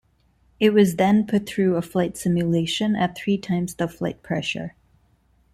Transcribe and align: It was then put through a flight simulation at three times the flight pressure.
It 0.59 0.71
was 0.73 0.95
then 0.95 1.27
put 1.27 1.45
through 1.47 1.75
a 1.75 1.81
flight 1.83 2.17
simulation 2.17 2.95
at 2.95 3.15
three 3.15 3.37
times 3.37 3.75
the 3.75 3.87
flight 3.87 4.23
pressure. 4.23 4.73